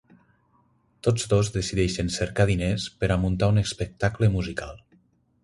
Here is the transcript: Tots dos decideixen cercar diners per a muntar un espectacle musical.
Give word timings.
Tots 1.07 1.27
dos 1.33 1.51
decideixen 1.57 2.09
cercar 2.15 2.47
diners 2.53 2.87
per 3.03 3.11
a 3.17 3.19
muntar 3.27 3.51
un 3.57 3.63
espectacle 3.65 4.33
musical. 4.39 4.77